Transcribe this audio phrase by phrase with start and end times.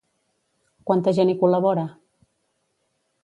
[0.91, 1.83] Quanta gent hi col·labora?